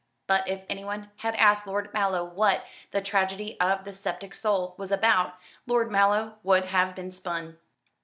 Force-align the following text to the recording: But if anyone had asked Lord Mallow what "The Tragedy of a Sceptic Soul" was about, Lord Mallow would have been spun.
But 0.25 0.47
if 0.49 0.63
anyone 0.67 1.11
had 1.17 1.35
asked 1.35 1.67
Lord 1.67 1.93
Mallow 1.93 2.23
what 2.25 2.65
"The 2.89 3.01
Tragedy 3.03 3.55
of 3.59 3.85
a 3.85 3.93
Sceptic 3.93 4.33
Soul" 4.33 4.73
was 4.75 4.91
about, 4.91 5.35
Lord 5.67 5.91
Mallow 5.91 6.39
would 6.41 6.65
have 6.65 6.95
been 6.95 7.11
spun. 7.11 7.59